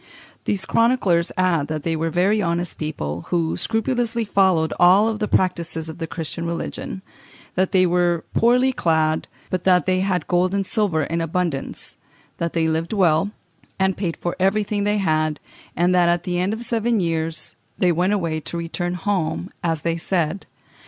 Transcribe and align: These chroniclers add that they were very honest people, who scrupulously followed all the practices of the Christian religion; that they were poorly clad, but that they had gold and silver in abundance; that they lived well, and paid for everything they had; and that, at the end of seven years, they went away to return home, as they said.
These 0.45 0.65
chroniclers 0.65 1.31
add 1.37 1.67
that 1.67 1.83
they 1.83 1.95
were 1.95 2.09
very 2.09 2.41
honest 2.41 2.79
people, 2.79 3.25
who 3.29 3.55
scrupulously 3.55 4.25
followed 4.25 4.73
all 4.79 5.13
the 5.13 5.27
practices 5.27 5.89
of 5.89 5.99
the 5.99 6.07
Christian 6.07 6.43
religion; 6.43 7.03
that 7.53 7.71
they 7.71 7.85
were 7.85 8.23
poorly 8.33 8.73
clad, 8.73 9.27
but 9.51 9.63
that 9.65 9.85
they 9.85 9.99
had 9.99 10.27
gold 10.27 10.55
and 10.55 10.65
silver 10.65 11.03
in 11.03 11.21
abundance; 11.21 11.97
that 12.39 12.53
they 12.53 12.67
lived 12.67 12.93
well, 12.93 13.29
and 13.77 13.95
paid 13.95 14.17
for 14.17 14.35
everything 14.39 14.85
they 14.85 14.97
had; 14.97 15.39
and 15.75 15.93
that, 15.93 16.09
at 16.09 16.23
the 16.23 16.39
end 16.39 16.51
of 16.51 16.63
seven 16.65 16.99
years, 16.99 17.55
they 17.77 17.91
went 17.91 18.11
away 18.11 18.39
to 18.39 18.57
return 18.57 18.95
home, 18.95 19.51
as 19.63 19.83
they 19.83 19.97
said. 19.97 20.47